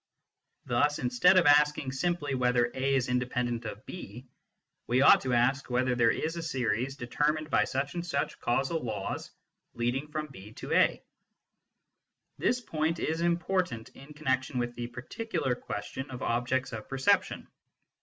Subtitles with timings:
[0.65, 4.25] Thus, instead of asking simply whether A is independent of B,
[4.87, 8.83] we ought to ask whether there is a series determined by such and such causal
[8.83, 9.29] laws
[9.75, 11.03] leading from B to A.
[12.39, 17.47] This point is important in connexion with the particular question of objects of perception.